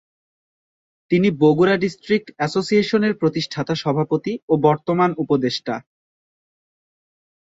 [1.11, 5.75] তিনি বগুড়া ডিস্ট্রিক্ট অ্যাসোসিয়েশনের প্রতিষ্ঠাতা সভাপতি ও বর্তমান উপদেষ্টা।